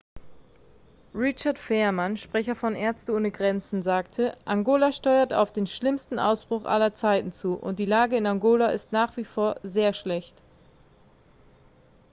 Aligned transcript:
richard 1.13 1.59
veerman 1.59 2.17
sprecher 2.17 2.55
von 2.55 2.73
ärzte 2.75 3.13
ohne 3.13 3.29
grenzen 3.29 3.83
sagte 3.83 4.35
angola 4.45 4.91
steuert 4.91 5.31
auf 5.31 5.53
den 5.53 5.67
schlimmsten 5.67 6.17
ausbruch 6.17 6.65
aller 6.65 6.95
zeiten 6.95 7.31
zu 7.31 7.53
und 7.53 7.77
die 7.77 7.85
lage 7.85 8.17
in 8.17 8.25
angola 8.25 8.69
ist 8.69 8.91
nach 8.91 9.15
wie 9.15 9.25
vor 9.25 9.59
sehr 9.61 9.93
schlecht 9.93 10.35